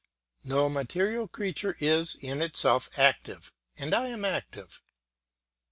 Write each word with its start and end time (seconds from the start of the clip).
No 0.43 0.67
material 0.67 1.27
creature 1.27 1.77
is 1.79 2.15
in 2.15 2.41
itself 2.41 2.89
active, 2.97 3.53
and 3.77 3.93
I 3.93 4.07
am 4.07 4.25
active. 4.25 4.81